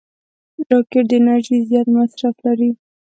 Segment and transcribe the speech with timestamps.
[0.69, 2.69] راکټ د انرژۍ زیات مصرف لري